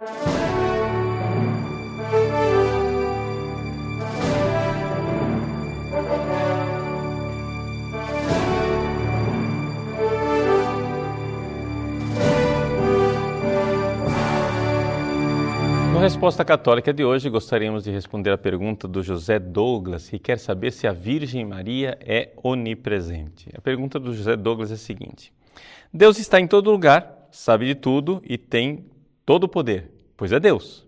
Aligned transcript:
Na 0.00 0.06
resposta 16.00 16.46
católica 16.46 16.94
de 16.94 17.04
hoje, 17.04 17.28
gostaríamos 17.28 17.84
de 17.84 17.90
responder 17.90 18.30
a 18.30 18.38
pergunta 18.38 18.88
do 18.88 19.02
José 19.02 19.38
Douglas, 19.38 20.08
que 20.08 20.18
quer 20.18 20.38
saber 20.38 20.72
se 20.72 20.86
a 20.86 20.94
Virgem 20.94 21.44
Maria 21.44 21.98
é 22.00 22.30
onipresente. 22.42 23.50
A 23.54 23.60
pergunta 23.60 24.00
do 24.00 24.14
José 24.14 24.34
Douglas 24.34 24.70
é 24.70 24.74
a 24.74 24.78
seguinte: 24.78 25.30
Deus 25.92 26.18
está 26.18 26.40
em 26.40 26.46
todo 26.46 26.70
lugar, 26.70 27.28
sabe 27.30 27.66
de 27.66 27.74
tudo 27.74 28.22
e 28.24 28.38
tem 28.38 28.86
todo 29.24 29.44
o 29.44 29.48
poder, 29.48 29.90
pois 30.16 30.32
é 30.32 30.40
Deus. 30.40 30.86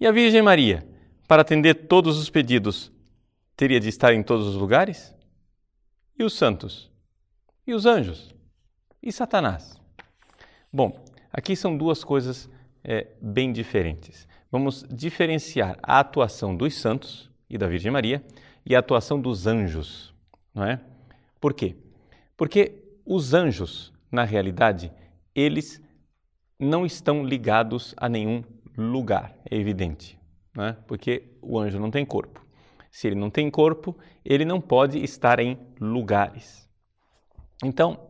E 0.00 0.06
a 0.06 0.12
Virgem 0.12 0.42
Maria, 0.42 0.86
para 1.26 1.42
atender 1.42 1.86
todos 1.86 2.18
os 2.18 2.28
pedidos, 2.28 2.92
teria 3.56 3.80
de 3.80 3.88
estar 3.88 4.12
em 4.12 4.22
todos 4.22 4.46
os 4.46 4.56
lugares? 4.56 5.14
E 6.18 6.24
os 6.24 6.34
santos? 6.34 6.90
E 7.66 7.72
os 7.74 7.86
anjos? 7.86 8.34
E 9.02 9.12
Satanás? 9.12 9.80
Bom, 10.72 11.04
aqui 11.32 11.54
são 11.56 11.76
duas 11.76 12.02
coisas 12.02 12.50
é, 12.82 13.08
bem 13.20 13.52
diferentes. 13.52 14.28
Vamos 14.50 14.84
diferenciar 14.90 15.78
a 15.82 16.00
atuação 16.00 16.56
dos 16.56 16.74
santos 16.74 17.30
e 17.48 17.58
da 17.58 17.66
Virgem 17.66 17.90
Maria 17.90 18.24
e 18.64 18.74
a 18.74 18.78
atuação 18.78 19.20
dos 19.20 19.46
anjos, 19.46 20.14
não 20.54 20.64
é? 20.64 20.80
Por 21.40 21.54
quê? 21.54 21.76
Porque 22.36 22.82
os 23.04 23.34
anjos, 23.34 23.92
na 24.10 24.24
realidade, 24.24 24.92
eles 25.34 25.82
não 26.58 26.86
estão 26.86 27.24
ligados 27.24 27.94
a 27.96 28.08
nenhum 28.08 28.42
lugar, 28.76 29.36
é 29.50 29.56
evidente, 29.56 30.18
não 30.54 30.64
é? 30.64 30.72
Porque 30.86 31.36
o 31.42 31.58
anjo 31.58 31.78
não 31.78 31.90
tem 31.90 32.04
corpo. 32.04 32.44
Se 32.90 33.08
ele 33.08 33.16
não 33.16 33.30
tem 33.30 33.50
corpo, 33.50 33.96
ele 34.24 34.44
não 34.44 34.60
pode 34.60 35.02
estar 35.02 35.40
em 35.40 35.58
lugares. 35.80 36.68
Então, 37.62 38.08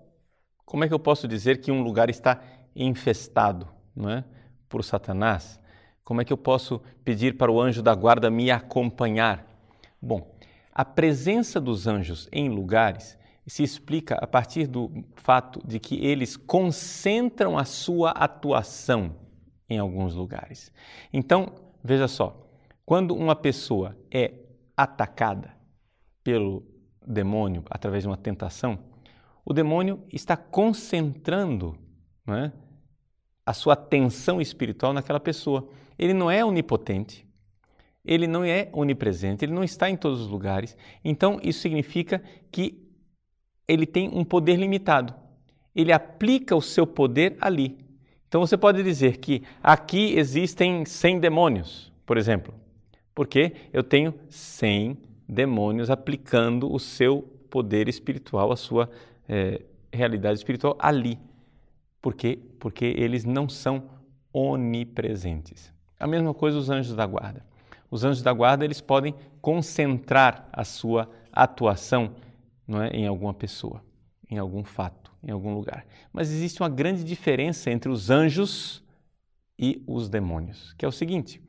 como 0.64 0.84
é 0.84 0.88
que 0.88 0.94
eu 0.94 0.98
posso 0.98 1.26
dizer 1.26 1.60
que 1.60 1.72
um 1.72 1.82
lugar 1.82 2.10
está 2.10 2.42
infestado, 2.74 3.68
não 3.94 4.10
é? 4.10 4.24
por 4.68 4.82
Satanás? 4.82 5.60
Como 6.02 6.20
é 6.20 6.24
que 6.24 6.32
eu 6.32 6.36
posso 6.36 6.82
pedir 7.04 7.36
para 7.36 7.50
o 7.50 7.60
anjo 7.60 7.82
da 7.82 7.94
guarda 7.94 8.30
me 8.30 8.50
acompanhar? 8.50 9.46
Bom, 10.00 10.36
a 10.72 10.84
presença 10.84 11.60
dos 11.60 11.86
anjos 11.86 12.28
em 12.32 12.48
lugares 12.48 13.16
se 13.46 13.62
explica 13.62 14.16
a 14.16 14.26
partir 14.26 14.66
do 14.66 15.04
fato 15.16 15.60
de 15.66 15.78
que 15.78 16.04
eles 16.04 16.36
concentram 16.36 17.58
a 17.58 17.64
sua 17.64 18.10
atuação 18.10 19.16
em 19.68 19.78
alguns 19.78 20.14
lugares. 20.14 20.72
Então, 21.12 21.54
veja 21.82 22.08
só, 22.08 22.48
quando 22.84 23.14
uma 23.14 23.36
pessoa 23.36 23.96
é 24.10 24.32
atacada 24.76 25.54
pelo 26.22 26.64
demônio 27.06 27.62
através 27.70 28.04
de 28.04 28.08
uma 28.08 28.16
tentação, 28.16 28.78
o 29.44 29.52
demônio 29.52 30.02
está 30.10 30.36
concentrando 30.36 31.78
não 32.26 32.34
é, 32.34 32.52
a 33.44 33.52
sua 33.52 33.74
atenção 33.74 34.40
espiritual 34.40 34.94
naquela 34.94 35.20
pessoa. 35.20 35.68
Ele 35.98 36.14
não 36.14 36.30
é 36.30 36.42
onipotente, 36.42 37.26
ele 38.04 38.26
não 38.26 38.42
é 38.42 38.70
onipresente, 38.72 39.44
ele 39.44 39.52
não 39.52 39.62
está 39.62 39.90
em 39.90 39.96
todos 39.96 40.20
os 40.20 40.28
lugares. 40.28 40.76
Então, 41.04 41.38
isso 41.42 41.60
significa 41.60 42.22
que 42.50 42.83
ele 43.66 43.86
tem 43.86 44.08
um 44.12 44.24
poder 44.24 44.56
limitado. 44.56 45.14
Ele 45.74 45.92
aplica 45.92 46.54
o 46.54 46.62
seu 46.62 46.86
poder 46.86 47.36
ali. 47.40 47.78
Então, 48.28 48.40
você 48.40 48.56
pode 48.56 48.82
dizer 48.82 49.18
que 49.18 49.42
aqui 49.62 50.14
existem 50.16 50.84
100 50.84 51.20
demônios, 51.20 51.92
por 52.04 52.16
exemplo, 52.16 52.52
porque 53.14 53.52
eu 53.72 53.82
tenho 53.82 54.14
100 54.28 54.98
demônios 55.28 55.88
aplicando 55.90 56.72
o 56.72 56.78
seu 56.78 57.22
poder 57.48 57.88
espiritual, 57.88 58.50
a 58.50 58.56
sua 58.56 58.90
é, 59.28 59.62
realidade 59.92 60.38
espiritual 60.38 60.76
ali. 60.78 61.18
Por 62.02 62.14
quê? 62.14 62.38
Porque 62.58 62.84
eles 62.84 63.24
não 63.24 63.48
são 63.48 63.84
onipresentes. 64.32 65.72
A 65.98 66.06
mesma 66.06 66.34
coisa 66.34 66.58
os 66.58 66.68
anjos 66.68 66.94
da 66.94 67.06
guarda. 67.06 67.44
Os 67.90 68.04
anjos 68.04 68.22
da 68.22 68.32
guarda 68.32 68.64
eles 68.64 68.80
podem 68.80 69.14
concentrar 69.40 70.48
a 70.52 70.64
sua 70.64 71.08
atuação 71.32 72.16
não 72.66 72.82
é, 72.82 72.88
em 72.88 73.06
alguma 73.06 73.34
pessoa, 73.34 73.84
em 74.30 74.38
algum 74.38 74.64
fato, 74.64 75.12
em 75.22 75.30
algum 75.30 75.54
lugar. 75.54 75.86
Mas 76.12 76.30
existe 76.30 76.62
uma 76.62 76.68
grande 76.68 77.04
diferença 77.04 77.70
entre 77.70 77.90
os 77.90 78.10
anjos 78.10 78.82
e 79.58 79.82
os 79.86 80.08
demônios, 80.08 80.72
que 80.74 80.84
é 80.84 80.88
o 80.88 80.92
seguinte: 80.92 81.42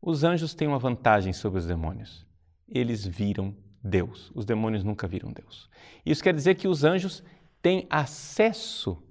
os 0.00 0.24
anjos 0.24 0.54
têm 0.54 0.68
uma 0.68 0.78
vantagem 0.78 1.32
sobre 1.32 1.58
os 1.58 1.66
demônios. 1.66 2.26
Eles 2.68 3.06
viram 3.06 3.54
Deus. 3.82 4.30
Os 4.34 4.44
demônios 4.44 4.84
nunca 4.84 5.06
viram 5.06 5.32
Deus. 5.32 5.68
Isso 6.04 6.22
quer 6.22 6.34
dizer 6.34 6.54
que 6.54 6.68
os 6.68 6.84
anjos 6.84 7.22
têm 7.60 7.86
acesso 7.90 9.02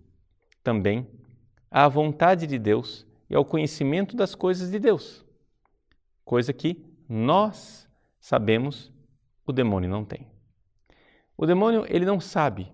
também 0.64 1.08
à 1.70 1.88
vontade 1.88 2.46
de 2.48 2.60
Deus 2.60 3.06
e 3.30 3.36
ao 3.36 3.46
conhecimento 3.46 4.16
das 4.16 4.36
coisas 4.36 4.70
de 4.70 4.78
Deus, 4.78 5.26
coisa 6.26 6.52
que 6.52 6.86
nós 7.08 7.88
sabemos 8.20 8.92
o 9.46 9.54
demônio 9.54 9.90
não 9.90 10.04
tem. 10.04 10.28
O 11.38 11.46
demônio 11.46 11.86
ele 11.88 12.06
não 12.06 12.20
sabe 12.20 12.72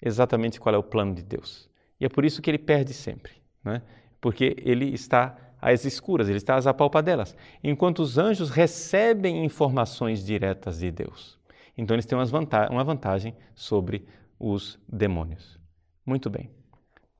exatamente 0.00 0.60
qual 0.60 0.74
é 0.74 0.78
o 0.78 0.82
plano 0.82 1.14
de 1.14 1.22
Deus 1.22 1.70
e 2.02 2.04
é 2.04 2.08
por 2.08 2.24
isso 2.24 2.42
que 2.42 2.50
ele 2.50 2.58
perde 2.58 2.92
sempre, 2.92 3.32
né? 3.64 3.80
porque 4.20 4.56
ele 4.58 4.86
está 4.86 5.36
às 5.60 5.84
escuras, 5.84 6.28
ele 6.28 6.38
está 6.38 6.56
às 6.56 6.66
apalpadelas, 6.66 7.36
enquanto 7.62 8.00
os 8.00 8.18
anjos 8.18 8.50
recebem 8.50 9.44
informações 9.44 10.26
diretas 10.26 10.80
de 10.80 10.90
Deus. 10.90 11.38
Então 11.78 11.94
eles 11.94 12.04
têm 12.04 12.18
uma 12.18 12.82
vantagem 12.82 13.36
sobre 13.54 14.04
os 14.36 14.80
demônios. 14.88 15.60
Muito 16.04 16.28
bem. 16.28 16.50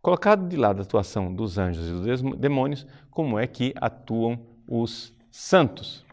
Colocado 0.00 0.48
de 0.48 0.56
lado 0.56 0.80
a 0.80 0.82
atuação 0.82 1.32
dos 1.32 1.58
anjos 1.58 1.86
e 1.86 1.92
dos 1.92 2.36
demônios, 2.36 2.84
como 3.08 3.38
é 3.38 3.46
que 3.46 3.72
atuam 3.76 4.36
os 4.66 5.14
santos? 5.30 6.04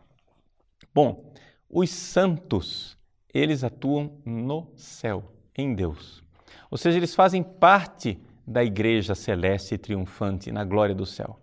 Bom, 0.93 1.33
os 1.67 1.89
santos, 1.89 2.95
eles 3.33 3.63
atuam 3.63 4.11
no 4.25 4.67
céu, 4.75 5.23
em 5.55 5.73
Deus. 5.73 6.23
Ou 6.71 6.77
seja, 6.77 6.97
eles 6.97 7.15
fazem 7.15 7.43
parte 7.43 8.19
da 8.45 8.63
igreja 8.63 9.13
celeste 9.13 9.75
e 9.75 9.77
triunfante 9.77 10.51
na 10.51 10.63
glória 10.63 10.95
do 10.95 11.05
céu. 11.05 11.39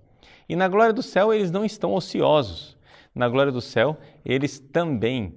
E 0.49 0.57
na 0.57 0.69
glória 0.69 0.93
do 0.93 1.03
céu 1.03 1.33
eles 1.33 1.51
não 1.51 1.65
estão 1.65 1.95
ociosos. 1.95 2.77
Na 3.15 3.29
glória 3.29 3.51
do 3.51 3.61
céu, 3.61 3.99
eles 4.25 4.59
também 4.59 5.37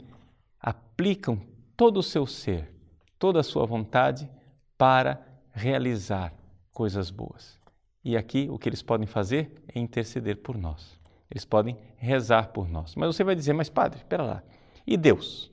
aplicam 0.60 1.42
todo 1.78 1.98
o 1.98 2.04
seu 2.04 2.26
ser, 2.26 2.74
toda 3.18 3.40
a 3.40 3.44
sua 3.44 3.66
vontade 3.66 4.30
para 4.78 5.26
realizar 5.54 6.34
coisas 6.74 7.10
boas. 7.10 7.60
E 8.04 8.18
aqui 8.18 8.48
o 8.50 8.58
que 8.58 8.68
eles 8.68 8.81
podem 8.81 9.08
fazer 9.08 9.52
é 9.74 9.80
interceder 9.80 10.38
por 10.38 10.58
nós. 10.58 11.00
Eles 11.30 11.46
podem 11.46 11.78
rezar 11.98 12.50
por 12.50 12.68
nós. 12.68 12.96
Mas 12.96 13.16
você 13.16 13.24
vai 13.24 13.36
dizer, 13.36 13.54
mas 13.54 13.70
padre, 13.70 14.00
espera 14.00 14.24
lá. 14.24 14.44
E 14.86 14.98
Deus? 14.98 15.49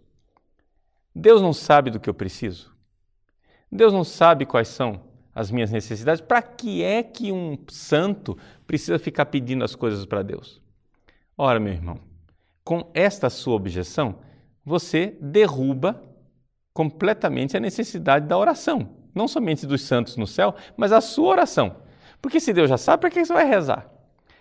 Deus 1.19 1.41
não 1.41 1.53
sabe 1.53 1.91
do 1.91 1.99
que 1.99 2.11
eu 2.11 2.15
preciso? 2.15 2.75
Deus 3.73 3.93
não 3.93 4.05
sabe 4.05 4.45
quais 4.45 4.69
são 4.69 5.01
as 5.35 5.51
minhas 5.51 5.71
necessidades? 5.71 6.21
Para 6.21 6.43
que 6.43 6.83
é 6.83 7.03
que 7.03 7.33
um 7.33 7.59
santo 7.69 8.37
precisa 8.67 8.99
ficar 8.99 9.27
pedindo 9.27 9.65
as 9.65 9.75
coisas 9.75 10.05
para 10.05 10.23
Deus? 10.23 10.61
Ora, 11.37 11.59
meu 11.59 11.73
irmão, 11.73 11.99
com 12.63 12.91
esta 12.93 13.31
sua 13.31 13.55
objeção, 13.55 14.21
você 14.65 15.17
derruba 15.21 16.03
completamente 16.73 17.57
a 17.57 17.61
necessidade 17.61 18.27
da 18.27 18.37
oração 18.37 18.97
não 19.17 19.27
somente 19.27 19.67
dos 19.67 19.81
santos 19.81 20.19
no 20.19 20.27
céu, 20.27 20.55
mas 20.77 20.93
a 20.93 21.01
sua 21.01 21.31
oração. 21.31 21.77
Porque 22.21 22.39
se 22.39 22.53
Deus 22.53 22.69
já 22.69 22.77
sabe, 22.77 23.01
para 23.01 23.11
que 23.11 23.25
você 23.25 23.33
vai 23.33 23.47
rezar? 23.47 23.91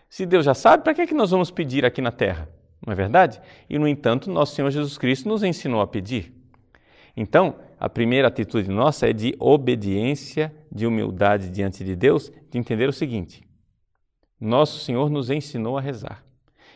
Se 0.10 0.26
Deus 0.26 0.44
já 0.44 0.54
sabe, 0.54 0.84
para 0.84 0.94
que, 0.94 1.08
que 1.08 1.14
nós 1.14 1.32
vamos 1.32 1.50
pedir 1.50 1.86
aqui 1.86 2.02
na 2.02 2.12
terra? 2.12 2.50
Não 2.86 2.92
é 2.92 2.96
verdade? 2.96 3.42
E, 3.70 3.80
no 3.80 3.88
entanto, 3.88 4.30
nosso 4.30 4.54
Senhor 4.54 4.70
Jesus 4.70 4.98
Cristo 4.98 5.30
nos 5.30 5.44
ensinou 5.44 5.80
a 5.80 5.88
pedir. 5.88 6.35
Então, 7.16 7.56
a 7.80 7.88
primeira 7.88 8.28
atitude 8.28 8.70
nossa 8.70 9.10
é 9.10 9.14
de 9.14 9.36
obediência, 9.40 10.54
de 10.72 10.86
humildade 10.86 11.50
diante 11.50 11.84
de 11.84 11.96
Deus, 11.96 12.32
de 12.50 12.58
entender 12.58 12.90
o 12.90 12.94
seguinte: 12.94 13.44
nosso 14.40 14.80
Senhor 14.80 15.10
nos 15.10 15.30
ensinou 15.30 15.78
a 15.78 15.82
rezar, 15.82 16.24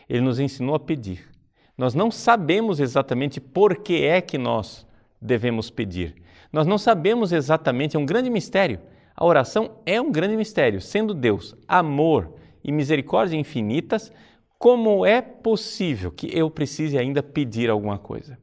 Ele 0.08 0.20
nos 0.20 0.38
ensinou 0.38 0.74
a 0.74 0.80
pedir. 0.80 1.28
Nós 1.76 1.94
não 1.94 2.10
sabemos 2.10 2.80
exatamente 2.80 3.40
por 3.40 3.76
que 3.76 4.04
é 4.04 4.20
que 4.20 4.36
nós 4.36 4.86
devemos 5.20 5.70
pedir, 5.70 6.14
nós 6.52 6.66
não 6.66 6.78
sabemos 6.78 7.32
exatamente, 7.32 7.96
é 7.96 8.00
um 8.00 8.06
grande 8.06 8.30
mistério. 8.30 8.80
A 9.16 9.24
oração 9.24 9.72
é 9.84 10.00
um 10.00 10.10
grande 10.10 10.36
mistério, 10.36 10.80
sendo 10.80 11.12
Deus 11.12 11.54
amor 11.68 12.34
e 12.64 12.72
misericórdia 12.72 13.36
infinitas, 13.36 14.10
como 14.58 15.04
é 15.04 15.20
possível 15.20 16.10
que 16.10 16.26
eu 16.36 16.50
precise 16.50 16.98
ainda 16.98 17.22
pedir 17.22 17.70
alguma 17.70 17.98
coisa? 17.98 18.38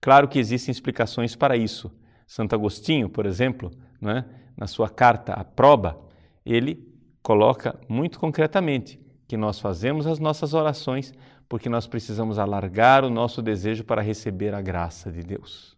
Claro 0.00 0.28
que 0.28 0.38
existem 0.38 0.72
explicações 0.72 1.34
para 1.34 1.56
isso. 1.56 1.90
Santo 2.26 2.54
Agostinho, 2.54 3.08
por 3.08 3.26
exemplo, 3.26 3.70
né, 4.00 4.24
na 4.56 4.66
sua 4.66 4.88
carta 4.88 5.32
à 5.32 5.44
proba, 5.44 5.98
ele 6.44 6.86
coloca 7.22 7.78
muito 7.88 8.18
concretamente 8.18 9.00
que 9.26 9.36
nós 9.36 9.60
fazemos 9.60 10.06
as 10.06 10.18
nossas 10.18 10.54
orações 10.54 11.12
porque 11.48 11.68
nós 11.68 11.86
precisamos 11.86 12.38
alargar 12.38 13.04
o 13.04 13.10
nosso 13.10 13.40
desejo 13.40 13.84
para 13.84 14.02
receber 14.02 14.54
a 14.54 14.60
graça 14.60 15.10
de 15.10 15.22
Deus 15.22 15.76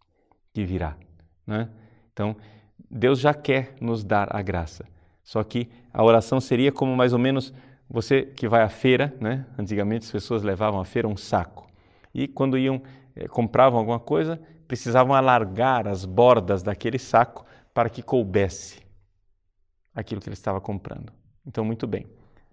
que 0.53 0.65
virá. 0.65 0.97
Né? 1.47 1.69
Então, 2.13 2.37
Deus 2.91 3.21
já 3.21 3.33
quer 3.33 3.75
nos 3.81 4.03
dar 4.03 4.35
a 4.35 4.43
graça. 4.43 4.85
Só 5.23 5.45
que 5.45 5.69
a 5.93 6.03
oração 6.03 6.41
seria 6.41 6.73
como 6.73 6.97
mais 6.97 7.13
ou 7.13 7.19
menos 7.19 7.53
você 7.89 8.23
que 8.23 8.49
vai 8.49 8.63
à 8.63 8.69
feira, 8.69 9.15
né? 9.21 9.47
Antigamente 9.59 10.07
as 10.07 10.11
pessoas 10.11 10.43
levavam 10.43 10.81
à 10.81 10.85
feira 10.85 11.07
um 11.07 11.17
saco 11.17 11.71
e 12.15 12.29
quando 12.29 12.59
iam 12.59 12.83
compravam 13.31 13.79
alguma 13.79 14.01
coisa 14.01 14.41
precisavam 14.71 15.17
alargar 15.17 15.89
as 15.89 16.05
bordas 16.05 16.63
daquele 16.63 16.97
saco 16.97 17.45
para 17.75 17.91
que 17.91 18.05
coubesse 18.05 18.81
aquilo 19.93 20.21
que 20.21 20.29
ele 20.29 20.35
estava 20.35 20.61
comprando. 20.61 21.13
Então, 21.45 21.65
muito 21.65 21.89
bem. 21.89 22.07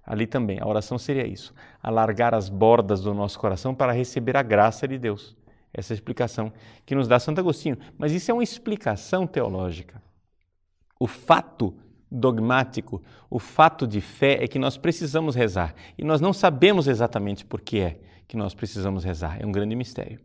Ali 0.03 0.25
também, 0.25 0.59
a 0.59 0.65
oração 0.65 0.97
seria 0.97 1.27
isso: 1.27 1.53
alargar 1.83 2.33
as 2.33 2.49
bordas 2.49 3.01
do 3.01 3.13
nosso 3.13 3.37
coração 3.37 3.75
para 3.75 3.91
receber 3.91 4.35
a 4.35 4.41
graça 4.41 4.87
de 4.87 4.97
Deus. 4.97 5.37
Essa 5.71 5.93
é 5.93 5.95
explicação 5.95 6.51
que 6.87 6.95
nos 6.95 7.07
dá 7.07 7.19
Santo 7.19 7.37
Agostinho. 7.37 7.77
Mas 7.99 8.11
isso 8.11 8.31
é 8.31 8.33
uma 8.33 8.43
explicação 8.43 9.27
teológica. 9.27 10.01
O 10.99 11.05
fato 11.05 11.77
dogmático, 12.09 12.99
o 13.29 13.37
fato 13.37 13.85
de 13.85 14.01
fé 14.01 14.43
é 14.43 14.47
que 14.47 14.57
nós 14.57 14.75
precisamos 14.75 15.35
rezar 15.35 15.75
e 15.95 16.03
nós 16.03 16.19
não 16.19 16.33
sabemos 16.33 16.87
exatamente 16.87 17.45
por 17.45 17.61
que 17.61 17.79
é 17.79 17.99
que 18.27 18.35
nós 18.35 18.55
precisamos 18.55 19.03
rezar. 19.03 19.39
É 19.39 19.45
um 19.45 19.51
grande 19.51 19.75
mistério. 19.75 20.19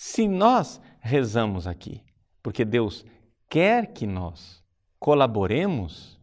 Se 0.00 0.28
nós 0.28 0.80
rezamos 1.00 1.66
aqui, 1.66 2.04
porque 2.40 2.64
Deus 2.64 3.04
quer 3.48 3.88
que 3.88 4.06
nós 4.06 4.62
colaboremos 4.96 6.20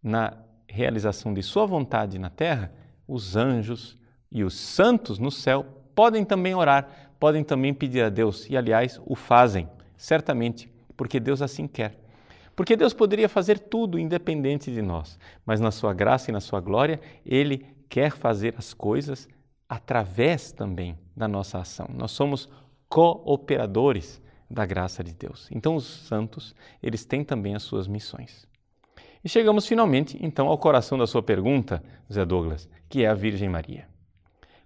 na 0.00 0.34
realização 0.68 1.34
de 1.34 1.42
Sua 1.42 1.66
vontade 1.66 2.16
na 2.16 2.30
terra, 2.30 2.72
os 3.08 3.34
anjos 3.34 3.98
e 4.30 4.44
os 4.44 4.54
santos 4.54 5.18
no 5.18 5.32
céu 5.32 5.64
podem 5.96 6.24
também 6.24 6.54
orar, 6.54 7.10
podem 7.18 7.42
também 7.42 7.74
pedir 7.74 8.04
a 8.04 8.08
Deus 8.08 8.48
e, 8.48 8.56
aliás, 8.56 9.00
o 9.04 9.16
fazem, 9.16 9.68
certamente, 9.96 10.72
porque 10.96 11.18
Deus 11.18 11.42
assim 11.42 11.66
quer. 11.66 11.98
Porque 12.54 12.76
Deus 12.76 12.94
poderia 12.94 13.28
fazer 13.28 13.58
tudo 13.58 13.98
independente 13.98 14.72
de 14.72 14.80
nós, 14.80 15.18
mas 15.44 15.58
na 15.58 15.72
Sua 15.72 15.92
graça 15.92 16.30
e 16.30 16.32
na 16.32 16.40
Sua 16.40 16.60
glória, 16.60 17.00
Ele 17.26 17.66
quer 17.88 18.12
fazer 18.12 18.54
as 18.56 18.72
coisas 18.72 19.28
através 19.68 20.52
também 20.52 20.96
da 21.16 21.26
nossa 21.26 21.58
ação. 21.58 21.88
Nós 21.92 22.12
somos 22.12 22.48
cooperadores 22.88 24.22
da 24.50 24.64
graça 24.64 25.04
de 25.04 25.12
Deus. 25.12 25.48
Então, 25.50 25.76
os 25.76 25.84
santos, 25.84 26.54
eles 26.82 27.04
têm 27.04 27.22
também 27.22 27.54
as 27.54 27.62
suas 27.62 27.86
missões. 27.86 28.46
E 29.22 29.28
chegamos 29.28 29.66
finalmente, 29.66 30.18
então, 30.20 30.48
ao 30.48 30.56
coração 30.56 30.96
da 30.96 31.06
sua 31.06 31.22
pergunta, 31.22 31.82
Zé 32.12 32.24
Douglas, 32.24 32.68
que 32.88 33.04
é 33.04 33.08
a 33.08 33.14
Virgem 33.14 33.48
Maria. 33.48 33.86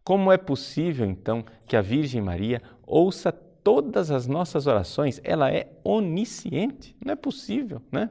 Como 0.04 0.30
é 0.30 0.36
possível, 0.36 1.06
então, 1.06 1.44
que 1.66 1.76
a 1.76 1.80
Virgem 1.80 2.20
Maria 2.20 2.60
ouça 2.86 3.32
todas 3.32 4.10
as 4.10 4.26
nossas 4.26 4.66
orações? 4.66 5.20
Ela 5.24 5.50
é 5.50 5.72
onisciente? 5.84 6.96
Não 7.04 7.12
é 7.12 7.16
possível, 7.16 7.80
né? 7.90 8.10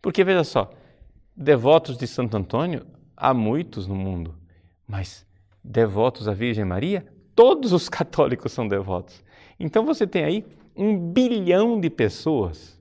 Porque 0.00 0.24
veja 0.24 0.44
só, 0.44 0.70
devotos 1.36 1.96
de 1.96 2.06
Santo 2.06 2.36
Antônio 2.36 2.86
há 3.16 3.34
muitos 3.34 3.86
no 3.86 3.94
mundo, 3.94 4.34
mas 4.86 5.26
devotos 5.62 6.28
à 6.28 6.32
Virgem 6.32 6.64
Maria, 6.64 7.06
todos 7.34 7.72
os 7.72 7.88
católicos 7.90 8.52
são 8.52 8.66
devotos. 8.66 9.22
Então 9.58 9.84
você 9.84 10.06
tem 10.06 10.24
aí 10.24 10.46
um 10.76 10.96
bilhão 11.12 11.80
de 11.80 11.90
pessoas 11.90 12.78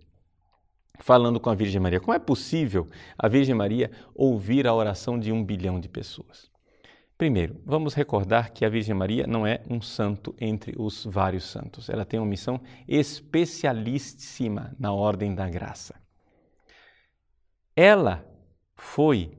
falando 1.00 1.39
com 1.39 1.50
a 1.50 1.56
Virgem 1.56 1.81
Maria. 1.81 2.00
Como 2.00 2.13
é 2.13 2.19
possível 2.19 2.88
a 3.18 3.27
Virgem 3.27 3.56
Maria 3.56 3.91
ouvir 4.13 4.68
a 4.68 4.74
oração 4.74 5.19
de 5.19 5.31
um 5.31 5.44
bilhão 5.44 5.79
de 5.79 5.89
pessoas? 5.89 6.51
Primeiro, 7.18 7.59
vamos 7.65 7.95
recordar 7.95 8.51
que 8.51 8.63
a 8.63 8.69
Virgem 8.69 8.94
Maria 8.94 9.25
não 9.25 9.45
é 9.45 9.63
um 9.68 9.81
santo 9.81 10.35
entre 10.39 10.75
os 10.77 11.03
vários 11.03 11.45
santos. 11.45 11.89
Ela 11.89 12.06
tem 12.06 12.19
uma 12.19 12.27
missão 12.27 12.62
especialíssima 12.88 14.75
na 14.80 14.94
ordem 14.94 15.33
da 15.33 15.50
graça. 15.50 15.95
Ela 17.75 18.23
foi 18.75 19.35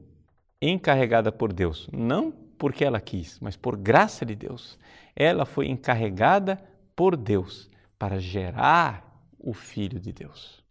encarregada 0.60 1.30
por 1.30 1.52
Deus, 1.52 1.88
não 1.92 2.32
porque 2.32 2.84
ela 2.84 3.00
quis, 3.00 3.38
mas 3.38 3.56
por 3.56 3.76
graça 3.76 4.26
de 4.26 4.34
Deus. 4.34 4.76
Ela 5.14 5.44
foi 5.44 5.68
encarregada 5.68 6.60
por 6.98 7.16
Deus 7.16 7.70
para 7.96 8.18
gerar 8.18 9.22
o 9.38 9.54
Filho 9.54 10.00
de 10.00 10.12
Deus. 10.12 10.64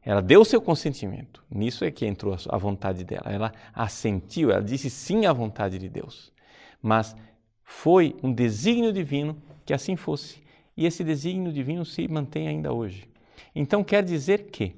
Ela 0.00 0.22
deu 0.22 0.44
seu 0.44 0.62
consentimento. 0.62 1.44
Nisso 1.50 1.84
é 1.84 1.90
que 1.90 2.06
entrou 2.06 2.36
a 2.48 2.56
vontade 2.56 3.02
dela. 3.02 3.32
Ela 3.32 3.52
assentiu, 3.74 4.52
ela 4.52 4.62
disse 4.62 4.88
sim 4.88 5.26
à 5.26 5.32
vontade 5.32 5.80
de 5.80 5.88
Deus. 5.88 6.32
Mas 6.80 7.16
foi 7.64 8.14
um 8.22 8.32
desígnio 8.32 8.92
divino 8.92 9.42
que 9.66 9.74
assim 9.74 9.96
fosse. 9.96 10.40
E 10.76 10.86
esse 10.86 11.02
desígnio 11.02 11.52
divino 11.52 11.84
se 11.84 12.06
mantém 12.06 12.46
ainda 12.46 12.72
hoje. 12.72 13.10
Então 13.52 13.82
quer 13.82 14.04
dizer 14.04 14.52
que 14.52 14.76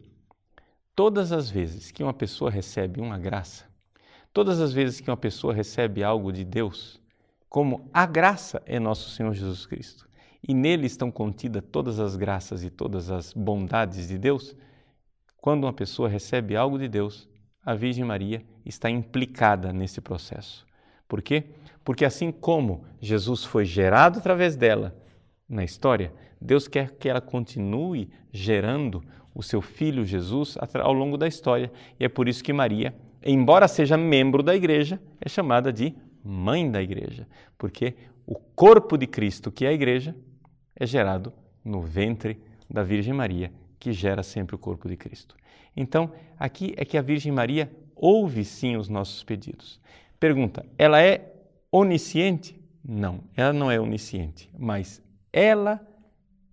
todas 0.97 1.33
as 1.33 1.50
vezes 1.50 1.91
que 1.91 2.03
uma 2.03 2.15
pessoa 2.15 2.50
recebe 2.50 3.03
uma 3.03 3.19
graça, 3.19 3.67
todas 4.33 4.59
as 4.59 4.73
vezes 4.73 5.03
que 5.03 5.11
uma 5.11 5.19
pessoa 5.19 5.53
recebe 5.53 6.03
algo 6.03 6.33
de 6.33 6.47
Deus, 6.47 6.99
como 7.47 7.91
a 7.93 8.07
graça 8.07 8.62
é 8.65 8.81
nosso 8.81 9.11
Senhor 9.11 9.35
Jesus 9.35 9.67
Cristo, 9.67 10.09
e 10.46 10.52
nele 10.52 10.87
estão 10.87 11.11
contidas 11.11 11.62
todas 11.73 11.99
as 11.99 12.17
graças 12.17 12.62
e 12.62 12.69
todas 12.69 13.11
as 13.11 13.32
bondades 13.32 14.08
de 14.08 14.19
Deus, 14.19 14.55
quando 15.38 15.64
uma 15.64 15.73
pessoa 15.73 16.08
recebe 16.08 16.55
algo 16.55 16.79
de 16.79 16.87
Deus, 16.87 17.29
a 17.64 17.75
Virgem 17.75 18.05
Maria 18.05 18.44
está 18.64 18.91
implicada 18.91 19.73
nesse 19.73 20.00
processo. 20.00 20.67
Por 21.08 21.23
quê? 21.23 21.44
Porque 21.82 22.05
assim 22.05 22.31
como 22.31 22.85
Jesus 23.00 23.44
foi 23.44 23.64
gerado 23.64 24.19
através 24.19 24.55
dela 24.55 24.94
na 25.49 25.64
história, 25.64 26.12
Deus 26.41 26.69
quer 26.69 26.90
que 26.93 27.08
ela 27.08 27.20
continue 27.20 28.11
gerando 28.31 29.02
o 29.35 29.43
seu 29.43 29.62
filho 29.62 30.05
Jesus 30.05 30.56
ao 30.75 30.93
longo 30.93 31.17
da 31.17 31.26
história. 31.26 31.73
E 31.99 32.05
é 32.05 32.08
por 32.08 32.29
isso 32.29 32.44
que 32.44 32.52
Maria, 32.52 32.94
embora 33.23 33.67
seja 33.67 33.97
membro 33.97 34.43
da 34.43 34.55
igreja, 34.55 35.00
é 35.20 35.29
chamada 35.29 35.73
de 35.73 35.94
mãe 36.23 36.70
da 36.70 36.82
igreja, 36.82 37.26
porque 37.58 37.94
o 38.26 38.35
corpo 38.35 38.97
de 38.97 39.06
Cristo, 39.06 39.50
que 39.50 39.67
é 39.67 39.69
a 39.69 39.73
igreja, 39.73 40.14
é 40.76 40.87
gerado 40.87 41.32
no 41.65 41.81
ventre 41.81 42.41
da 42.69 42.82
Virgem 42.82 43.15
Maria 43.15 43.53
que 43.79 43.93
gera 43.93 44.23
sempre 44.23 44.55
o 44.55 44.59
corpo 44.59 44.88
de 44.88 44.97
Cristo. 44.97 45.37
Então, 45.76 46.12
aqui 46.38 46.73
é 46.76 46.85
que 46.85 46.97
a 46.97 47.03
Virgem 47.03 47.32
Maria 47.32 47.71
ouve 47.94 48.44
sim 48.44 48.76
os 48.76 48.88
nossos 48.88 49.23
pedidos. 49.23 49.81
Pergunta: 50.19 50.65
ela 50.79 51.03
é 51.03 51.32
onisciente? 51.71 52.59
Não, 52.82 53.21
ela 53.37 53.53
não 53.53 53.71
é 53.71 53.81
onisciente, 53.81 54.50
mas 54.59 55.02
ela, 55.33 55.87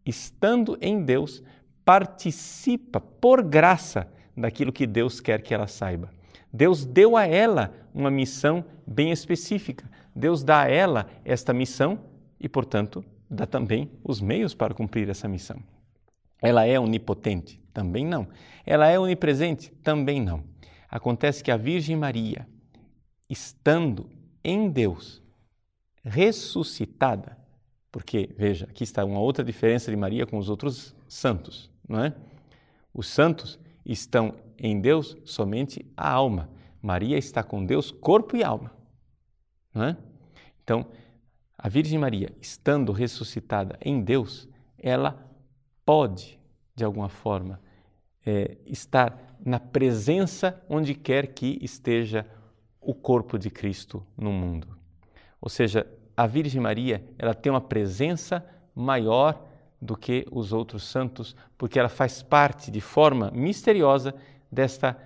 estando 0.05 0.77
em 0.81 1.03
Deus, 1.03 1.43
participa 1.85 2.99
por 2.99 3.43
graça 3.43 4.11
daquilo 4.35 4.71
que 4.71 4.87
Deus 4.87 5.19
quer 5.19 5.41
que 5.41 5.53
ela 5.53 5.67
saiba. 5.67 6.09
Deus 6.51 6.85
deu 6.85 7.15
a 7.15 7.25
ela 7.25 7.73
uma 7.93 8.11
missão 8.11 8.65
bem 8.85 9.11
específica. 9.11 9.89
Deus 10.15 10.43
dá 10.43 10.61
a 10.61 10.69
ela 10.69 11.09
esta 11.23 11.53
missão 11.53 11.99
e, 12.39 12.49
portanto, 12.49 13.03
dá 13.31 13.47
também 13.47 13.89
os 14.03 14.19
meios 14.19 14.53
para 14.53 14.73
cumprir 14.73 15.09
essa 15.09 15.27
missão. 15.27 15.63
Ela 16.41 16.65
é 16.65 16.77
onipotente? 16.77 17.61
Também 17.73 18.05
não. 18.05 18.27
Ela 18.65 18.87
é 18.87 18.99
onipresente? 18.99 19.71
Também 19.83 20.19
não. 20.21 20.43
Acontece 20.89 21.41
que 21.41 21.49
a 21.49 21.55
Virgem 21.55 21.95
Maria, 21.95 22.45
estando 23.29 24.09
em 24.43 24.69
Deus, 24.69 25.21
ressuscitada, 26.03 27.37
porque, 27.89 28.29
veja, 28.37 28.65
aqui 28.65 28.83
está 28.83 29.05
uma 29.05 29.19
outra 29.19 29.43
diferença 29.43 29.89
de 29.89 29.95
Maria 29.95 30.25
com 30.25 30.37
os 30.37 30.49
outros 30.49 30.93
santos, 31.07 31.71
não 31.87 32.03
é? 32.03 32.13
Os 32.93 33.07
santos 33.07 33.57
estão 33.85 34.35
em 34.57 34.81
Deus 34.81 35.15
somente 35.23 35.85
a 35.95 36.09
alma. 36.11 36.49
Maria 36.81 37.17
está 37.17 37.43
com 37.43 37.65
Deus 37.65 37.91
corpo 37.91 38.35
e 38.35 38.43
alma, 38.43 38.71
não 39.73 39.83
é? 39.83 39.97
Então, 40.63 40.85
a 41.61 41.69
Virgem 41.69 41.99
Maria, 41.99 42.33
estando 42.41 42.91
ressuscitada 42.91 43.77
em 43.79 44.01
Deus, 44.01 44.49
ela 44.79 45.29
pode, 45.85 46.39
de 46.75 46.83
alguma 46.83 47.07
forma, 47.07 47.61
é, 48.25 48.57
estar 48.65 49.37
na 49.45 49.59
presença 49.59 50.59
onde 50.67 50.95
quer 50.95 51.27
que 51.27 51.59
esteja 51.61 52.25
o 52.79 52.95
corpo 52.95 53.37
de 53.37 53.51
Cristo 53.51 54.03
no 54.17 54.31
mundo. 54.31 54.75
Ou 55.39 55.49
seja, 55.49 55.85
a 56.17 56.25
Virgem 56.25 56.59
Maria 56.59 57.03
ela 57.17 57.35
tem 57.35 57.51
uma 57.51 57.61
presença 57.61 58.43
maior 58.73 59.47
do 59.79 59.95
que 59.95 60.25
os 60.31 60.51
outros 60.51 60.83
santos, 60.83 61.35
porque 61.59 61.79
ela 61.79 61.89
faz 61.89 62.23
parte 62.23 62.71
de 62.71 62.81
forma 62.81 63.29
misteriosa 63.31 64.15
desta 64.51 64.97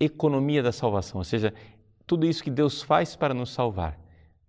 economia 0.00 0.62
da 0.62 0.72
salvação, 0.72 1.18
ou 1.18 1.24
seja, 1.24 1.52
tudo 2.06 2.26
isso 2.26 2.42
que 2.42 2.50
Deus 2.50 2.82
faz 2.82 3.14
para 3.14 3.34
nos 3.34 3.52
salvar. 3.52 4.01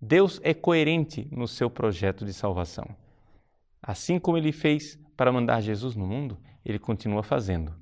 Deus 0.06 0.38
é 0.44 0.54
coerente 0.54 1.30
no 1.32 1.48
seu 1.48 1.70
projeto 1.70 2.26
de 2.26 2.34
salvação. 2.34 2.86
Assim 3.82 4.20
como 4.20 4.38
ele 4.38 4.52
fez 4.52 5.00
para 5.16 5.32
mandar 5.32 5.62
Jesus 5.62 5.96
no 5.96 6.06
mundo, 6.06 6.38
ele 6.66 6.78
continua 6.78 7.24
fazendo. 7.24 7.74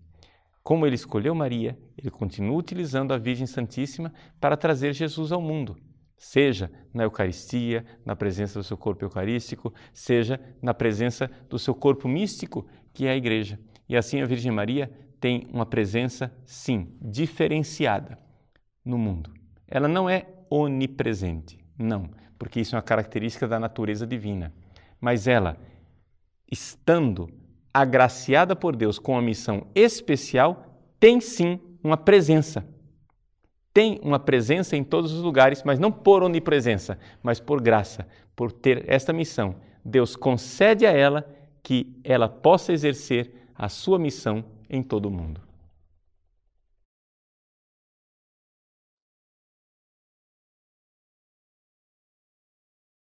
Como 0.62 0.86
ele 0.86 0.94
escolheu 0.94 1.34
Maria, 1.34 1.76
ele 1.98 2.12
continua 2.12 2.56
utilizando 2.56 3.12
a 3.12 3.18
Virgem 3.18 3.48
Santíssima 3.48 4.14
para 4.40 4.56
trazer 4.56 4.94
Jesus 4.94 5.32
ao 5.32 5.42
mundo. 5.42 5.76
seja 6.16 6.72
na 6.94 7.02
Eucaristia, 7.02 7.84
na 8.06 8.16
presença 8.16 8.60
do 8.60 8.64
seu 8.64 8.78
corpo 8.78 9.04
eucarístico, 9.04 9.74
seja 9.92 10.40
na 10.62 10.72
presença 10.72 11.28
do 11.50 11.58
seu 11.58 11.74
corpo 11.74 12.08
místico, 12.08 12.68
que 12.94 13.08
é 13.08 13.10
a 13.10 13.18
Igreja. 13.18 13.60
E 13.90 13.98
assim 13.98 14.22
a 14.22 14.28
Virgem 14.28 14.52
Maria 14.52 14.92
tem 15.20 15.48
uma 15.52 15.66
presença, 15.66 16.32
sim, 16.46 16.96
diferenciada 17.02 18.20
no 18.86 19.00
mundo. 19.00 19.34
Ela 19.68 19.88
não 19.88 20.08
é 20.08 20.28
onipresente, 20.48 21.58
não, 21.78 22.10
porque 22.38 22.60
isso 22.60 22.76
é 22.76 22.78
uma 22.78 22.84
característica 22.84 23.48
da 23.48 23.60
natureza 23.60 24.06
divina. 24.06 24.54
Mas 25.00 25.28
ela, 25.28 25.58
estando 26.52 27.30
agraciada 27.74 28.56
por 28.56 28.76
Deus 28.76 29.00
com 29.00 29.14
uma 29.14 29.22
missão 29.22 29.68
especial, 29.74 30.66
tem 31.00 31.20
sim 31.20 31.60
uma 31.84 31.98
presença. 31.98 32.66
Tem 33.74 34.00
uma 34.04 34.20
presença 34.20 34.76
em 34.76 34.84
todos 34.84 35.14
os 35.14 35.22
lugares, 35.22 35.64
mas 35.64 35.80
não 35.80 35.92
por 35.92 36.24
onipresença, 36.24 37.00
mas 37.24 37.40
por 37.40 37.62
graça, 37.62 38.06
por 38.36 38.52
ter 38.52 38.84
esta 38.88 39.14
missão. 39.14 39.56
Deus 39.84 40.16
concede 40.16 40.86
a 40.86 40.92
ela 40.92 41.28
que 41.64 41.96
ela 42.04 42.28
possa 42.28 42.74
exercer 42.74 43.32
a 43.56 43.70
sua 43.70 43.98
missão 43.98 44.44
em 44.70 44.84
todo 44.84 45.06
o 45.06 45.12
mundo. 45.12 45.51